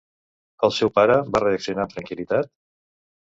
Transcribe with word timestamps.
El 0.67 0.71
seu 0.77 0.91
pare 0.95 1.17
va 1.35 1.41
reaccionar 1.43 1.85
amb 1.85 1.93
tranquil·litat? 1.97 2.51